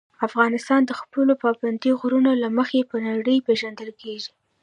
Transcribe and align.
افغانستان 0.27 0.81
د 0.85 0.91
خپلو 1.01 1.33
پابندي 1.43 1.91
غرونو 1.99 2.31
له 2.43 2.49
مخې 2.57 2.81
په 2.91 2.95
نړۍ 3.07 3.37
پېژندل 3.47 3.89
کېږي. 4.01 4.31